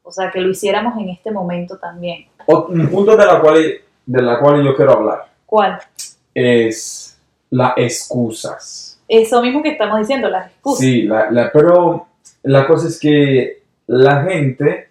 [0.04, 2.28] o sea, que lo hiciéramos en este momento también.
[2.48, 3.62] Un punto de la, cual,
[4.06, 5.80] de la cual yo quiero hablar ¿Cuál?
[6.34, 9.02] es las excusas.
[9.08, 10.80] Eso mismo que estamos diciendo, las excusas.
[10.80, 12.08] Sí, la, la- pero
[12.44, 14.90] la cosa es que la gente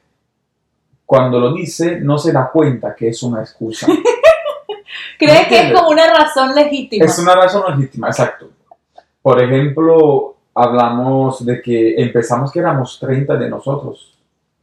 [1.13, 3.87] cuando lo dice no se da cuenta que es una excusa.
[5.19, 7.05] Cree que es como una razón legítima.
[7.05, 8.49] es una razón legítima, exacto.
[9.21, 14.15] Por ejemplo, hablamos de que empezamos que éramos 30 de nosotros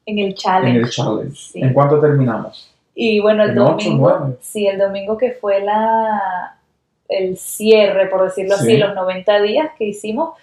[0.08, 0.80] En el en challenge.
[0.80, 1.36] el challenge.
[1.52, 1.62] Sí.
[1.62, 2.74] ¿En cuánto terminamos?
[2.96, 4.38] Y bueno, el En domingo, nueve.
[4.42, 6.56] sí, el domingo que fue la
[7.08, 8.78] el cierre, por decirlo así, Sí.
[8.78, 10.34] los 90 días que hicimos,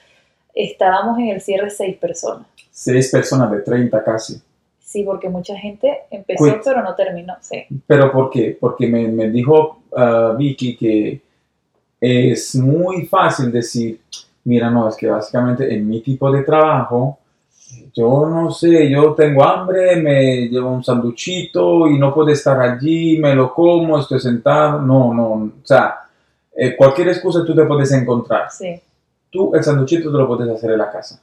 [0.54, 2.46] estábamos en el cierre seis personas.
[2.70, 4.40] Seis personas de 30 casi.
[4.96, 6.62] Sí, porque mucha gente empezó Quit.
[6.64, 7.66] pero no terminó, sí.
[7.86, 8.56] ¿Pero por qué?
[8.58, 11.20] Porque me, me dijo ah, Vicky que
[12.00, 14.00] es muy fácil decir,
[14.44, 17.18] mira, no, es que básicamente en mi tipo de trabajo,
[17.92, 23.18] yo no sé, yo tengo hambre, me llevo un sanduchito y no puedo estar allí,
[23.18, 24.80] me lo como, estoy sentado.
[24.80, 26.06] No, no, o sea,
[26.56, 28.50] eh, cualquier excusa tú te puedes encontrar.
[28.50, 28.80] Sí,
[29.28, 31.20] Tú el sanduchito te lo puedes hacer en la casa.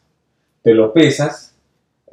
[0.62, 1.54] Te lo pesas,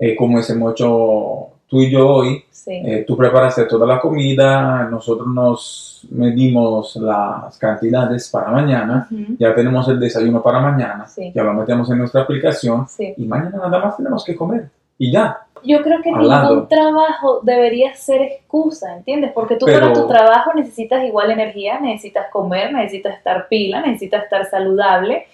[0.03, 2.73] eh, como hemos hecho tú y yo hoy, sí.
[2.85, 9.55] eh, tú preparaste toda la comida, nosotros nos medimos las cantidades para mañana, Ujú, ya
[9.55, 11.31] tenemos el desayuno para mañana, Sí.
[11.35, 13.15] ya lo metemos en nuestra aplicación sí.
[13.17, 15.39] y mañana nada más tenemos que comer y ya.
[15.63, 19.31] Yo creo que ningún trabajo debería ser excusa, ¿entiendes?
[19.35, 24.25] Porque tú Pero- para tu trabajo necesitas igual energía, necesitas comer, necesitas estar pila, necesitas
[24.25, 25.27] estar saludable.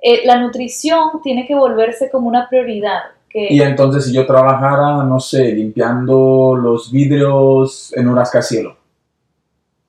[0.00, 3.00] Eh, la nutrición tiene que volverse como una prioridad.
[3.28, 8.74] Que, Y entonces si yo trabajara, no sé, limpiando los vidrios en un rascacielos.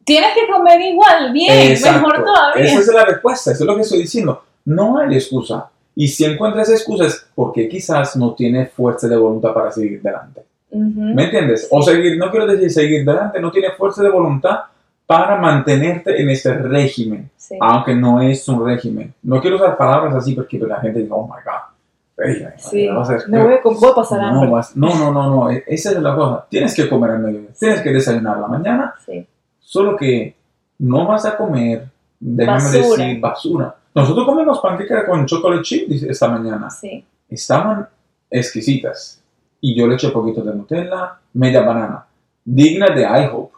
[0.04, 2.08] Tienes que comer igual, bien, Exacto.
[2.08, 2.64] mejor todavía.
[2.64, 4.42] Esa es la respuesta, eso es lo que estoy diciendo.
[4.64, 5.70] No hay excusa.
[5.96, 10.44] Y si encuentras excusas, porque quizás no tiene fuerza de voluntad para seguir delante.
[10.70, 11.68] Ujú, ¿Me entiendes?
[11.72, 14.60] O seguir, no quiero decir seguir delante, no tiene fuerza de voluntad
[15.06, 17.58] para mantenerte en este régimen, sí.
[17.60, 19.14] aunque no es un régimen.
[19.24, 21.77] No quiero usar palabras así porque la gente dice, oh my god.
[22.18, 24.50] Régimen, Sí, vas a- me voy a, voy a pasar no, hambre.
[24.50, 26.46] vas- no, no, no, no, e- esa es la cosa.
[26.50, 29.26] Tienes que comer al mediodía, tienes que desayunar a la mañana, Sí,
[29.60, 30.36] solo que
[30.80, 31.86] no vas a comer,
[32.20, 33.06] déjame Basura.
[33.06, 33.76] decir, basura.
[33.94, 37.04] Nosotros comimos panqueca con chocolate chip esta mañana sí.
[37.30, 37.88] estaban
[38.30, 39.22] exquisitas.
[39.60, 42.06] Y yo le eché poquito de Nutella, media banana.
[42.46, 43.52] Digna de IHOP.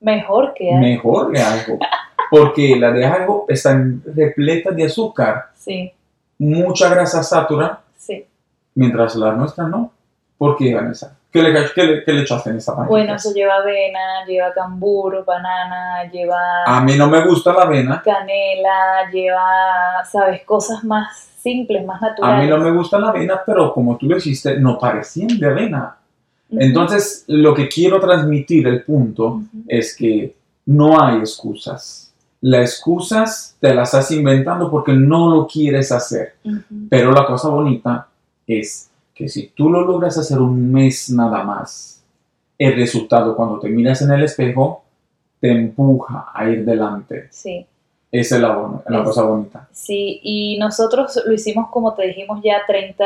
[0.00, 0.80] Mejor que hay.
[0.80, 1.80] Mejor que IHOP.
[2.30, 3.80] Porque la de IHOP está
[4.14, 5.92] repleta de azúcar, Sí,
[6.38, 8.24] mucha grasa satura, sí.
[8.74, 9.92] mientras la nuestra no.
[10.38, 11.16] ¿Por qué, Vanessa?
[11.32, 12.90] ¿Qué le, qué le, qué le echaste en esta panqueca?
[12.90, 18.02] Bueno, eso lleva avena, lleva cambur, banana, lleva A mí no me gusta la avena.
[18.04, 22.44] canela, lleva, sabes, cosas más simples, más A naturales.
[22.44, 25.96] mí no me gusta la avena, pero como tú lo hiciste, no parecían de avena.
[26.50, 30.34] Entonces, lo que quiero transmitir, el punto, es que
[30.66, 32.05] no hay excusas.
[32.48, 36.34] Las excusas te las estás inventando porque no lo quieres hacer.
[36.88, 38.06] Pero la cosa bonita
[38.46, 42.02] es que si tú lo logras hacer un mes nada más,
[42.58, 44.84] el resultado cuando te miras en el espejo
[45.40, 47.28] te empuja a ir delante.
[47.30, 47.66] Sí.
[48.12, 49.68] Esa es la, bon- la Es- cosa bonita.
[49.72, 53.04] Sí, y nosotros lo hicimos como te dijimos ya 30,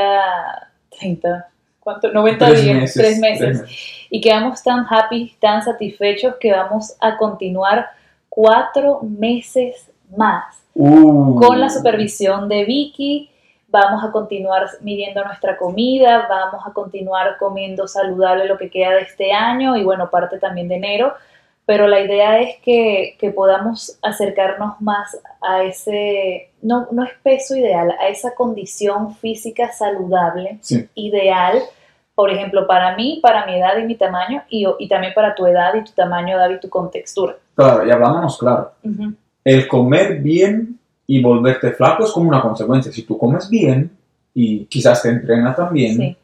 [0.98, 1.48] 30,
[1.80, 2.12] ¿cuánto?
[2.12, 3.38] 90 Tres días, meses, tres meses.
[3.38, 3.76] tres meses.
[4.10, 7.86] Y quedamos tan happy, tan satisfechos que vamos a continuar
[8.30, 11.34] cuatro meses más Uh.
[11.40, 13.28] con la supervisión de Vicky.
[13.68, 19.02] Vamos a continuar midiendo nuestra comida, vamos a continuar comiendo saludable lo que queda de
[19.02, 21.12] este año y bueno, parte también de enero.
[21.66, 27.56] Pero la idea es que, que podamos acercarnos más a ese, no, no es peso
[27.56, 30.88] ideal, a esa condición física saludable Sí.
[30.94, 31.58] ideal,
[32.14, 35.46] por ejemplo, para mí, para mi edad y mi tamaño, y, y también para tu
[35.46, 37.36] edad y tu tamaño, David, tu contextura.
[37.60, 38.72] Claro, y hablámonos claro.
[38.82, 39.12] Ujú.
[39.44, 42.90] El comer bien y volverte flaco es como una consecuencia.
[42.90, 43.90] Si tú comes bien
[44.32, 46.16] y quizás te entrenas también, Sí,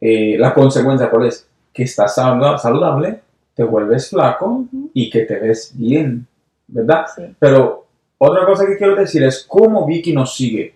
[0.00, 1.46] eh, la consecuencia cuál es?
[1.72, 3.20] Que estás saluda- saludable,
[3.54, 4.90] te vuelves flaco Ujú.
[4.94, 6.26] y que te ves bien,
[6.68, 7.06] ¿verdad?
[7.14, 7.86] sí, Pero
[8.18, 10.74] otra cosa que quiero decir es cómo Vicky nos sigue.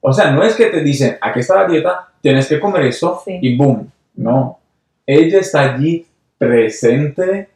[0.00, 3.20] O sea, no es que te dicen, aquí está la dieta, tienes que comer esto
[3.24, 3.38] Sí.
[3.42, 3.90] y boom.
[4.14, 4.58] No.
[5.06, 6.06] Ella está allí
[6.38, 7.48] presente.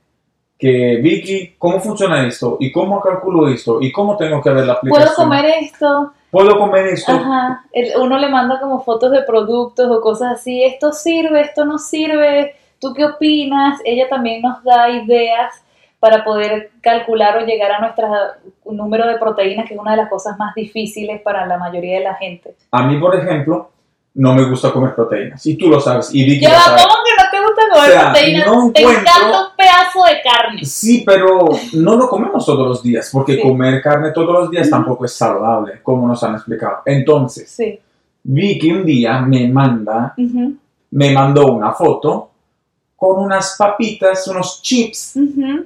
[0.59, 2.57] Que Vicky, ¿cómo funciona esto?
[2.61, 3.79] ¿Y cómo calculo esto?
[3.81, 5.07] ¿Y cómo tengo que ver la aplicación?
[5.07, 6.13] ¿Puedo comer esto?
[6.31, 7.13] ¿Puedo comer esto?
[7.13, 7.65] Ajá.
[8.01, 10.65] Uno le manda como fotos de productos o cosas así.
[10.65, 12.55] Esto sirve, esto no sirve.
[12.81, 13.81] ¿Tú qué opinas?
[13.85, 15.63] Ella también nos da ideas
[15.99, 18.09] para poder calcular o llegar a nuestro
[18.65, 22.05] número de proteínas, que es una de las cosas más difíciles para la mayoría de
[22.05, 22.55] la gente.
[22.71, 23.71] A mí, por ejemplo,
[24.15, 25.45] no me gusta comer proteínas.
[25.47, 26.15] Y tú lo sabes.
[26.15, 26.83] Y Vicky Ya lo sabe.
[26.83, 27.26] ¿cómo que no
[27.79, 28.47] O sea, proteínas?
[28.47, 30.65] no te encuentro- encanta un pedazo de carne.
[30.65, 33.43] Sí, pero no lo comemos todos los días, porque Sí.
[33.43, 36.79] comer carne todos los días tampoco es saludable, como nos han explicado.
[36.87, 37.79] Entonces, Sí.
[38.23, 40.55] Vicky un día me manda, Ujú,
[40.91, 42.31] me mandó una foto
[42.97, 45.65] con unas papitas, unos chips ujú.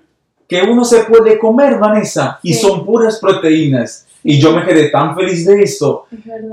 [0.48, 2.60] que uno se puede comer, Vanessa, y Sí.
[2.60, 4.06] son puras proteínas.
[4.22, 6.04] Y yo me quedé tan feliz de esto.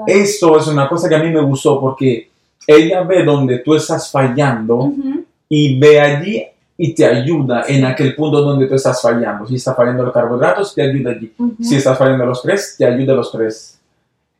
[0.06, 0.36] Es.
[0.36, 2.30] Esto es una cosa que a mí me gustó porque
[2.66, 6.44] ella ve donde tú estás fallando Ujú, y ve allí
[6.78, 9.46] y te ayuda en aquel punto donde tú estás fallando.
[9.48, 11.34] Si está fallando los carbohidratos, te ayuda allí.
[11.38, 11.56] ujú.
[11.64, 13.80] Si estás fallando los tres, te ayuda los tres.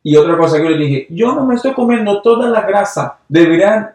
[0.02, 3.18] Y otra cosa que yo le dije, yo no me estoy comiendo toda la grasa,
[3.28, 3.90] deberían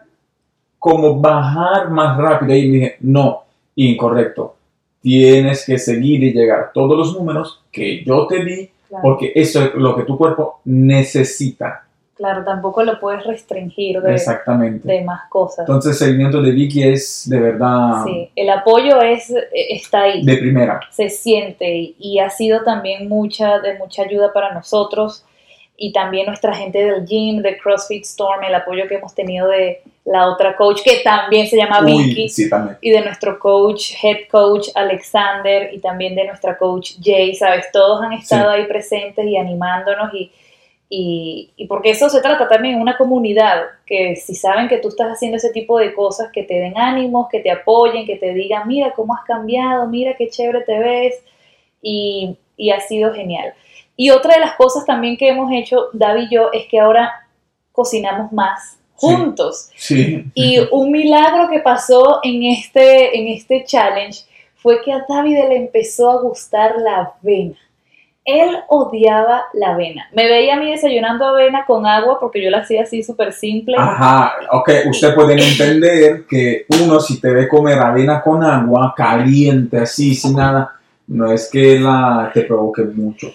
[0.78, 2.54] como bajar más rápido.
[2.54, 3.44] Y me dije, no,
[3.76, 4.56] incorrecto.
[5.00, 9.02] Tienes que seguir y llegar todos los números que yo te di, Claro.
[9.02, 11.86] porque eso es lo que tu cuerpo necesita.
[12.14, 14.86] Claro, tampoco lo puedes restringir de, Exactamente.
[14.86, 15.60] de más cosas.
[15.60, 20.24] Entonces el seguimiento de Vicky es de verdad Sí, el apoyo es, eh, está ahí,
[20.24, 20.78] de primera.
[20.92, 25.24] se siente y, ha sido también mucha, de mucha ayuda para nosotros
[25.76, 29.82] y también nuestra gente del gym, de CrossFit Storm, el apoyo que hemos tenido de
[30.04, 32.78] la otra coach que también se llama Vicky sí, también.
[32.80, 37.66] y de nuestro coach, head coach Alexander y también de nuestra coach Jay, ¿sabes?
[37.72, 40.30] Todos han estado ahí presentes y animándonos y,
[40.88, 45.08] y, y porque eso se trata también, una comunidad, que si saben que tú estás
[45.08, 48.68] haciendo ese tipo de cosas, que te den ánimos, que te apoyen, que te digan,
[48.68, 51.14] mira cómo has cambiado, mira qué chévere te ves
[51.82, 53.54] y, y ha sido genial.
[53.96, 57.12] Y otra de las cosas también que hemos hecho, David y yo, es que ahora
[57.72, 59.06] cocinamos más Sí.
[59.08, 59.70] juntos.
[59.74, 60.24] Sí.
[60.34, 64.20] Y un milagro que pasó en este, en este challenge
[64.54, 67.56] fue que a David le empezó a gustar la avena.
[68.24, 70.08] Él odiaba la avena.
[70.12, 73.76] Me veía a mí desayunando avena con agua porque yo la hacía así súper simple.
[73.78, 79.78] Ajá, ok, usted pueden entender que uno si te ve comer avena con agua caliente,
[79.78, 83.32] así, sin nada, no es que la te provoque mucho.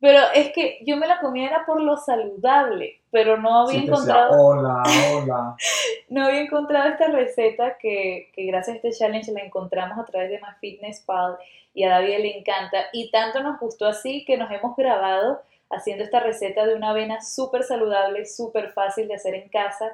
[0.00, 3.92] Pero es que yo me la comía era por lo saludable, pero no había decía,
[3.92, 4.42] encontrado...
[4.42, 5.56] hola, hola.
[6.08, 10.30] no había encontrado esta receta que, que gracias a este challenge la encontramos a través
[10.30, 11.36] de MyFitnessPal
[11.74, 16.04] y a David le encanta y tanto nos gustó así que nos hemos grabado haciendo
[16.04, 19.92] esta receta de una avena súper saludable, súper fácil de hacer en casa,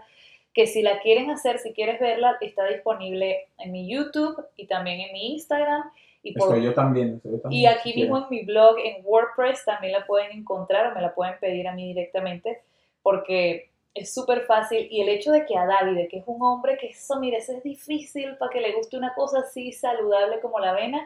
[0.55, 5.01] que si la quieren hacer, si quieres verla, está disponible en mi YouTube y también
[5.01, 5.91] en mi Instagram
[6.23, 7.17] y por Estoy yo también.
[7.17, 8.39] estoy yo también, y aquí si mismo quieren.
[8.41, 11.75] en mi blog, en WordPress, también la pueden encontrar o me la pueden pedir a
[11.75, 12.63] mí directamente
[13.03, 14.87] porque es súper fácil.
[14.91, 17.53] Y el hecho de que a David, que es un hombre que eso, mire, eso
[17.53, 21.01] es difícil para que le guste una cosa así saludable como la avena,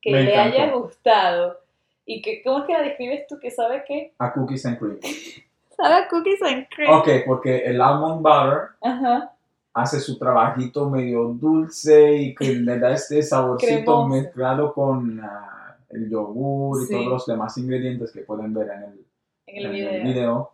[0.00, 0.56] que Me le encantó.
[0.62, 1.58] haya gustado.
[2.04, 3.38] ¿Y que, cómo es que la describes tú?
[3.38, 4.12] ¿Que sabe qué?
[4.18, 4.98] A cookies and cream.
[5.76, 6.90] Sabe a cookies and cream.
[6.92, 9.32] Ok, porque el almond butter Ajá.
[9.74, 14.08] hace su trabajito medio dulce y que le da este saborcito Cremoso.
[14.08, 16.92] mezclado con ah, el yogur y Sí.
[16.92, 19.06] todos los demás ingredientes que pueden ver en el,
[19.46, 19.90] En el en video.
[19.92, 20.50] el video,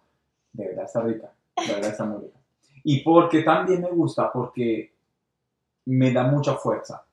[0.59, 2.39] de verdad está rica, de verdad está muy rica.
[2.85, 4.93] Y porque también me gusta, porque
[5.87, 7.05] me da mucha fuerza.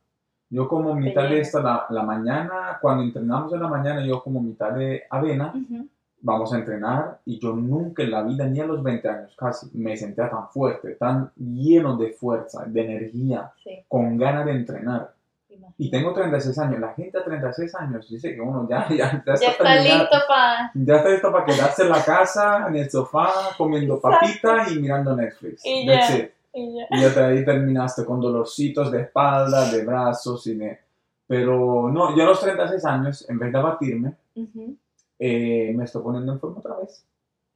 [0.50, 4.42] Yo como mitad de esta, la, la mañana, cuando entrenamos en la mañana, yo como
[4.42, 5.88] mitad de avena, Ujú.
[6.22, 9.70] vamos a entrenar y yo nunca en la vida, ni a los 20 años casi,
[9.74, 15.15] me sentía tan fuerte, tan lleno de fuerza, de energía, Sí, con ganas de entrenar.
[15.56, 15.76] Imagínate.
[15.78, 16.80] Y tengo 36 años.
[16.80, 20.72] La gente a 36 años dice que uno ya, ya, ya Ya está, listo para...
[20.74, 24.18] Ya está listo para quedarse en la casa, en el sofá, comiendo Exacto.
[24.20, 25.62] papita y mirando Netflix.
[25.66, 26.16] Y That's ya.
[26.18, 26.32] it.
[26.54, 26.86] Y ya.
[26.90, 30.80] Y ya ahí terminaste con dolorcitos de espalda, de brazos y de...
[31.28, 34.76] Pero no, yo a los 36 años, en vez de abatirme, Ujú.
[35.20, 37.04] eh, me estoy poniendo en forma otra vez.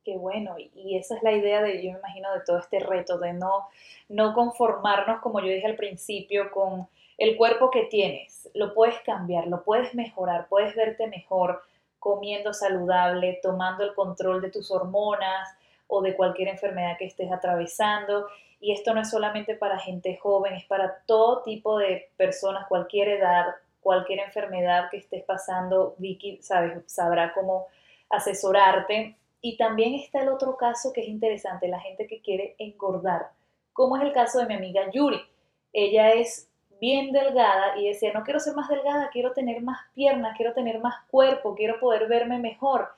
[0.03, 2.79] Qué bueno, y- y esa es la idea de, yo me imagino, de todo este
[2.79, 3.67] reto, de no,
[4.07, 6.87] no conformarnos, como yo dije al principio, con
[7.19, 8.49] el cuerpo que tienes.
[8.53, 11.61] Lo puedes cambiar, lo puedes mejorar, puedes verte mejor
[11.99, 15.49] comiendo saludable, tomando el control de tus hormonas
[15.87, 18.27] o de cualquier enfermedad que estés atravesando.
[18.61, 23.09] Y esto no es solamente para gente joven, es para todo tipo de personas, cualquier
[23.09, 23.47] edad,
[23.81, 25.95] cualquier enfermedad que estés pasando.
[25.97, 27.67] Vicky sabes, sabrá cómo
[28.09, 29.17] asesorarte.
[29.41, 33.29] Y también está el otro caso que es interesante, la gente que quiere engordar,
[33.71, 35.21] como es el caso de mi amiga Yuri.
[35.71, 36.48] Ella es
[36.79, 40.79] bien delgada y decía, no quiero ser más delgada, quiero tener más piernas, quiero tener
[40.79, 42.89] más cuerpo, quiero poder verme mejor.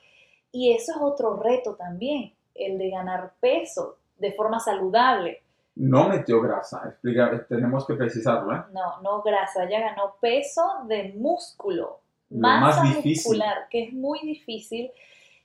[0.50, 5.42] Y eso es otro reto también, el de ganar peso de forma saludable.
[5.74, 6.82] No metió grasa.
[6.86, 8.60] Explica, tenemos que precisarlo, ¿eh?
[8.72, 13.30] No, no grasa, ella ganó peso de músculo, Lo masa más difícil.
[13.32, 14.90] muscular, que es muy difícil.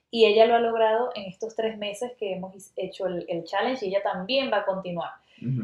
[0.10, 3.86] Y ella lo ha logrado en estos tres meses que hemos hecho el, el challenge
[3.86, 5.12] y ella también va a continuar.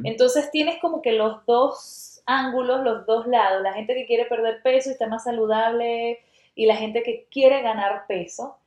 [0.04, 4.62] Entonces tienes como que los dos ángulos, los dos lados, la gente que quiere perder
[4.64, 6.20] peso y está más saludable
[6.56, 8.58] y la gente que quiere ganar peso.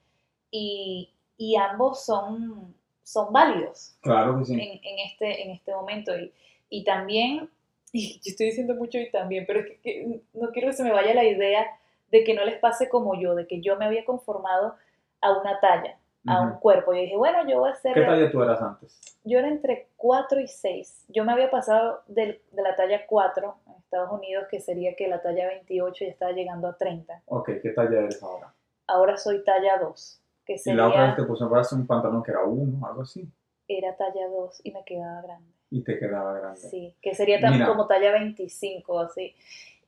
[0.50, 4.54] Y, y ambos son, son válidos Claro que sí.
[4.54, 6.16] en, en este, en este momento.
[6.18, 6.32] Y,
[6.70, 7.50] y también,
[7.92, 10.84] y yo estoy diciendo mucho y también, pero es que, que no quiero que se
[10.84, 11.66] me vaya la idea
[12.10, 14.76] de que no les pase como yo, de que yo me había conformado
[15.20, 16.94] a una talla, a un cuerpo.
[16.94, 19.00] Y dije, bueno, yo voy a hacer ¿Qué talla tú eras antes?
[19.24, 21.04] yo era entre 4 y 6.
[21.08, 25.08] Yo me había pasado del- de, la talla 4 en Estados Unidos, que sería que
[25.08, 27.22] la talla 28 ya estaba llegando a 30.
[27.26, 28.54] Ok, ¿qué talla eres ahora?
[28.86, 32.30] Ahora soy talla 2, que Y la otra vez sería, te pusiste un pantalón que
[32.30, 33.28] era uno, algo así,
[33.68, 35.50] era talla 2 y me quedaba grande.
[35.70, 36.60] y te quedaba grande.
[36.60, 39.34] Sí, que sería tan como talla 25, así.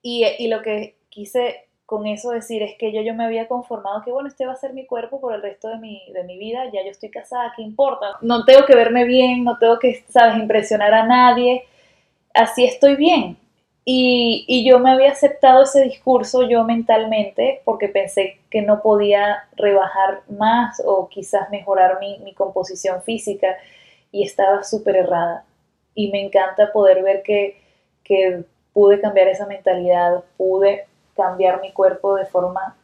[0.03, 4.03] Y, y lo que quise con eso decir es que yo, yo me había conformado
[4.05, 6.37] que, bueno, este va a ser mi cuerpo por el resto de mi, de mi
[6.37, 8.19] vida, ya yo estoy casada, ¿qué importa?
[8.21, 11.65] No tengo que verme bien, no tengo que, sabes, impresionar a nadie,
[12.35, 13.39] así estoy bien.
[13.87, 19.45] Y, y yo me había aceptado ese discurso yo mentalmente porque pensé que no podía
[19.57, 23.57] rebajar más o quizás mejorar mi, mi composición física
[24.13, 25.47] y estaba súper errada.
[25.95, 27.63] Y me encanta poder ver que,
[28.05, 30.85] que pude cambiar esa mentalidad, pude
[31.19, 32.77] cambiar mi cuerpo de forma,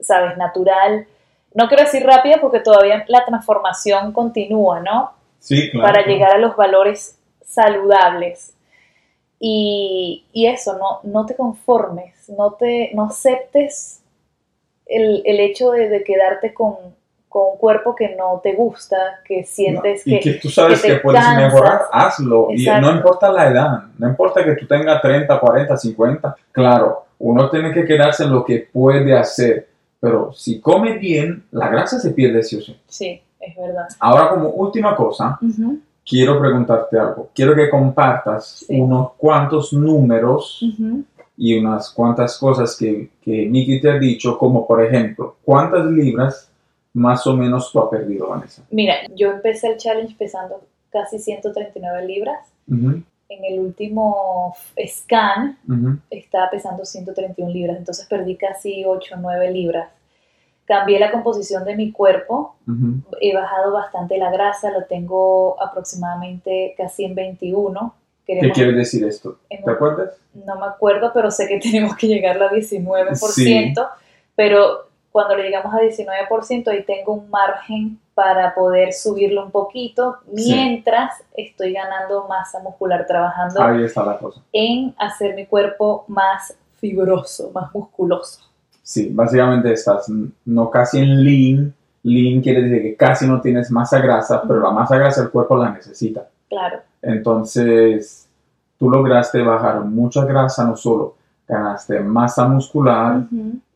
[0.00, 1.06] sabes, natural.
[1.52, 5.12] No quiero decir rápida porque todavía la transformación continúa, ¿no?
[5.40, 5.86] Sí, claro.
[5.92, 8.54] para llegar a los valores saludables.
[9.40, 14.02] Y, y eso, no, no te conformes, no, te, no aceptes
[14.86, 16.74] el, el hecho de, de quedarte con,
[17.30, 20.20] con un cuerpo que no te gusta, que sientes y que...
[20.20, 21.44] que tú sabes que puedes cansas.
[21.44, 22.48] mejorar, hazlo.
[22.50, 26.36] Y no importa la edad, no importa que tú tengas 30, 40, 50.
[26.50, 29.68] Claro, uno tiene que quedarse en lo que puede hacer.
[30.00, 32.76] Pero si come bien, la grasa se pierde sí o sí.
[32.88, 33.86] Sí, es verdad.
[33.98, 35.38] Ahora, como última cosa,
[36.06, 37.28] quiero preguntarte algo.
[37.34, 38.80] Quiero que compartas Sí.
[38.80, 40.64] unos cuantos números
[41.36, 46.50] y unas cuantas cosas que, que Nikki te ha dicho, como por ejemplo, ¿cuántas libras
[46.94, 48.62] más o menos tú has perdido, Vanessa?
[48.70, 52.48] Mira, yo empecé el challenge pesando casi 139 libras.
[52.68, 54.54] Ujú, En el último
[54.86, 55.98] scan ujú.
[56.10, 59.88] estaba pesando 131 libras, entonces perdí casi 8 o 9 libras.
[60.66, 63.02] Cambié la composición de mi cuerpo, Ujú.
[63.20, 67.94] he bajado bastante la grasa, lo tengo aproximadamente casi en 21.
[68.26, 69.38] ¿Qué quiere decir esto?
[69.48, 70.16] ¿Te acuerdas?
[70.34, 73.72] no me acuerdo, pero sé que tenemos que llegar a 19%, Sí.
[74.36, 80.18] pero cuando le llegamos a 19% ahí tengo un margen para poder subirlo un poquito,
[80.34, 80.52] Sí.
[80.52, 84.42] mientras estoy ganando masa muscular, trabajando Ahí está la cosa.
[84.52, 88.40] en hacer mi cuerpo más fibroso, más musculoso.
[88.82, 90.06] Sí, básicamente estás
[90.44, 91.74] no casi en lean.
[92.02, 95.56] Lean quiere decir que casi no tienes masa grasa, pero la masa grasa el cuerpo
[95.56, 96.28] la necesita.
[96.50, 98.28] Claro, Entonces,
[98.78, 101.14] tú lograste bajar mucha grasa, no solo
[101.48, 103.22] ganaste masa muscular.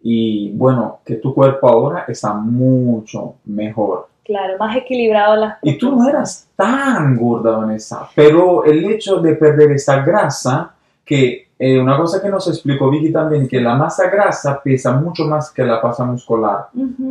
[0.02, 4.08] Y bueno, que tu cuerpo ahora está mucho mejor.
[4.24, 9.34] Claro, más equilibrado las Y tú no eras tan gorda, Vanessa, pero el hecho de
[9.34, 10.72] perder esa grasa,
[11.04, 15.26] que eh, una cosa que nos explicó Vicky también, que la masa grasa pesa mucho
[15.26, 16.68] más que la masa muscular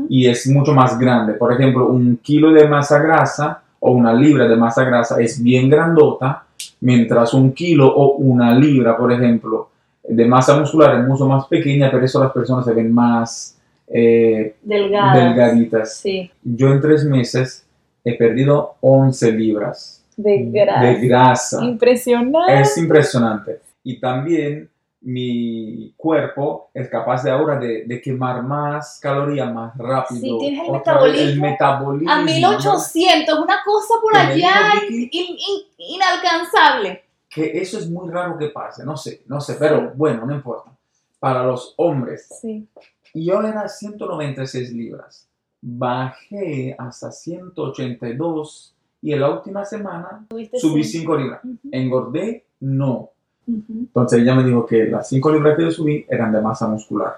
[0.10, 1.34] y es mucho más grande.
[1.34, 5.70] Por ejemplo, un kilo de masa grasa o una libra de masa grasa es bien
[5.70, 6.44] grandota,
[6.82, 9.70] mientras un kilo o una libra, por ejemplo,
[10.04, 13.58] de masa muscular es mucho más pequeña, pero eso las personas se ven más
[13.96, 15.14] eh, Delgadas.
[15.16, 15.94] delgaditas.
[15.98, 17.66] Sí, Yo en tres meses
[18.04, 20.82] he perdido 11 libras de grasa.
[20.82, 21.64] de grasa.
[21.64, 22.62] Impresionante.
[22.62, 23.60] Es impresionante.
[23.84, 24.70] Y también
[25.02, 30.22] mi cuerpo es capaz de ahora de, de quemar más calorías más rápido.
[30.22, 32.12] Sí, tienes el vez El metabolismo metabolismo.
[32.12, 34.54] A 1800, una cosa por allá
[34.90, 37.04] Vicky in- in- inalcanzable.
[37.30, 38.86] Que eso es muy raro que pase.
[38.86, 39.56] No sé, no sé.
[39.60, 40.72] Pero bueno, no importa.
[41.20, 42.28] Para los hombres.
[42.42, 42.66] Sí.
[43.14, 45.28] Yo era 196 libras.
[45.62, 48.74] Bajé hasta 182.
[49.02, 51.00] Y en la última semana subí sí.
[51.00, 51.44] 5 libras.
[51.44, 53.10] Ujú, Engordé, no.
[53.48, 53.64] ujú.
[53.70, 57.16] Entonces ella me dijo que las 5 libras que yo subí eran de masa muscular.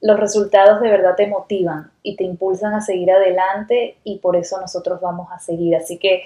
[0.00, 4.60] Los resultados de verdad te motivan y te impulsan a seguir adelante y por eso
[4.60, 5.76] nosotros vamos a seguir.
[5.76, 6.22] Así que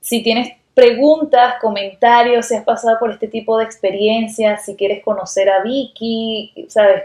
[0.00, 5.48] si tienes preguntas, comentarios, si has pasado por este tipo de experiencias, si quieres conocer
[5.50, 7.02] a Vicky, sabes,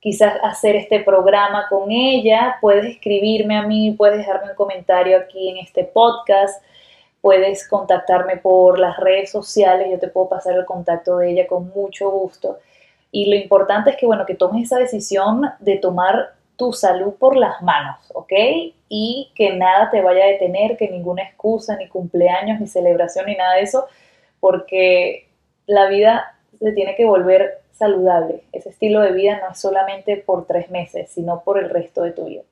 [0.00, 5.48] quizás hacer este programa con ella, puedes escribirme a mí, puedes dejarme un comentario aquí
[5.50, 6.62] en este podcast,
[7.20, 11.70] puedes contactarme por las redes sociales, yo te puedo pasar el contacto de ella con
[11.70, 12.58] mucho gusto.
[13.10, 17.36] Y lo importante es que, bueno, que tomes esa decisión de tomar tu salud por
[17.36, 18.32] las manos, ¿ok?
[18.88, 23.36] Y que nada te vaya a detener, que ninguna excusa, ni cumpleaños, ni celebración, ni
[23.36, 23.86] nada de eso,
[24.40, 25.28] porque
[25.66, 28.42] la vida se tiene que volver saludable.
[28.52, 32.12] Ese estilo de vida no es solamente por tres meses, sino por el resto de
[32.12, 32.42] tu vida.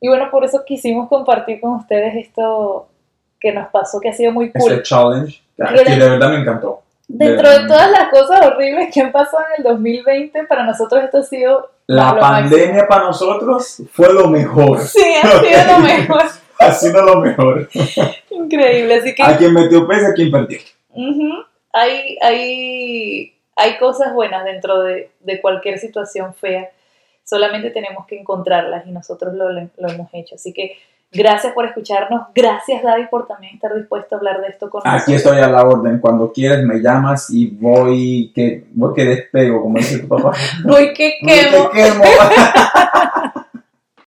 [0.00, 2.88] Y bueno, por eso quisimos compartir con ustedes esto
[3.40, 4.72] que nos pasó, que ha sido muy cool.
[4.72, 6.82] Este challenge, que Y que de verdad me encantó.
[7.08, 11.18] Dentro de todas las cosas horribles que han pasado en el 2020, para nosotros esto
[11.18, 14.78] ha sido La pandemia para nosotros fue lo mejor.
[14.80, 16.22] Sí, ha sido lo mejor.
[16.60, 17.68] Ha sido lo mejor.
[18.30, 18.96] Increíble.
[18.96, 20.58] Así que A quien metió peso, a quien perdió.
[20.90, 26.70] ujú, hay, hay, hay cosas buenas dentro de, de cualquier situación fea.
[27.24, 30.36] Solamente tenemos que encontrarlas y nosotros lo, lo hemos hecho.
[30.36, 30.76] Así que
[31.12, 32.28] gracias por escucharnos.
[32.34, 35.16] Gracias, David, por también estar dispuesto a hablar de esto con Aquí nosotros.
[35.16, 35.98] estoy a la orden.
[36.00, 40.32] Cuando quieres me llamas y voy que, voy que despego, como dice tu papá.
[40.64, 41.70] Voy que quemo.
[41.70, 42.04] quemo.